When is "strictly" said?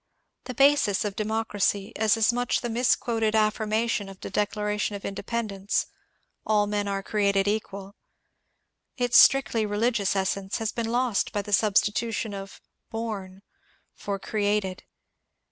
9.19-9.63